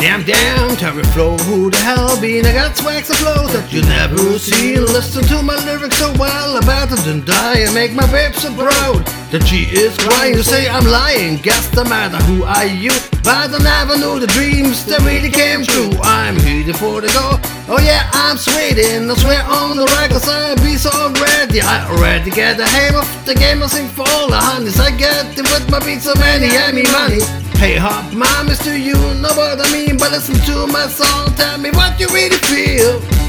[0.00, 2.46] Damn, damn, Terry Flow, who the hell been?
[2.46, 4.80] I got swags of flow that you never seen.
[4.80, 8.48] Listen to my lyrics so well, I better than die and make my babe so
[8.56, 10.32] proud that she is crying.
[10.32, 12.88] You say I'm lying, guess the matter who are you?
[13.20, 15.92] But I never knew the dreams that really came true.
[16.00, 17.36] I'm here for the go.
[17.68, 19.04] Oh yeah, I'm sweating.
[19.04, 20.90] I swear on the records I'll be so
[21.20, 21.60] ready.
[21.60, 23.62] I already get the hang of the game.
[23.62, 24.80] I sing for all the honeys.
[24.80, 27.20] I get it with my beats so many, I me money.
[27.60, 31.34] Hey hop, mom is to you, know what I mean, but listen to my song,
[31.34, 33.19] tell me what you really feel.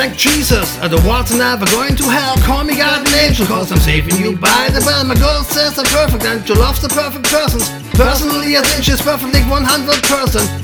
[0.00, 2.34] Thank Jesus, I don't want to never going to hell.
[2.38, 5.04] Call me God an angel, cause I'm saving you by the bell.
[5.04, 7.89] My girl says I'm perfect and you love the perfect persons.
[8.00, 9.60] Personally, I think she's perfectly 100%.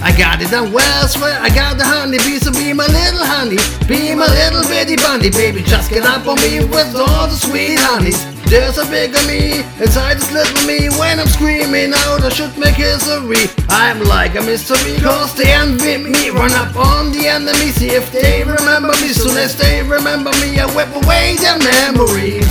[0.00, 3.20] I got it done well, swear I got the honey bee, so be my little
[3.20, 3.60] honey.
[3.84, 5.60] Be my little bitty bunny, baby.
[5.60, 8.16] Just get up on me with all the sweet honeys.
[8.48, 10.88] There's a bigger me inside this little me.
[10.96, 13.52] When I'm screaming out, I should make history.
[13.68, 16.30] I'm like a mystery, cause they envy me.
[16.32, 19.12] Run up on the enemy, see if they remember me.
[19.12, 22.48] Soon as they remember me, I whip away their memories.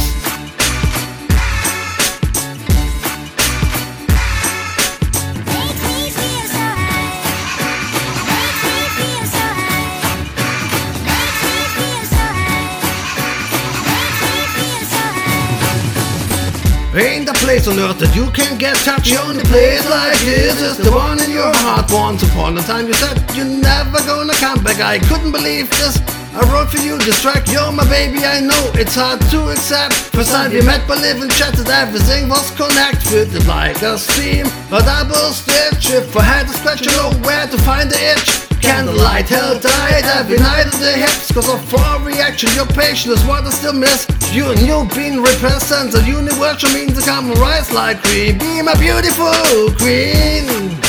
[16.96, 19.12] Ain't the place on earth that you can get touched.
[19.12, 21.92] The only place like this is the one in your heart.
[21.92, 24.80] Once upon a time you said you're never gonna come back.
[24.80, 26.00] I couldn't believe this.
[26.32, 27.52] I wrote for you this track.
[27.52, 30.16] You're my baby, I know it's hard to accept.
[30.16, 34.48] First time we met, but live and chatted, everything was connected like a stream.
[34.72, 35.92] A double stitch.
[35.92, 38.45] If I had to scratch, you know where to find the itch.
[38.66, 43.26] Candlelight held tight every night at the hips Cause of our reaction, your patience is
[43.28, 44.08] what I still miss.
[44.34, 48.74] You and you being represents a universal means to come rise like cream Be my
[48.76, 50.85] beautiful queen